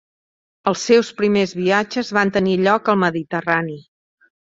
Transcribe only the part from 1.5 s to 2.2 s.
viatges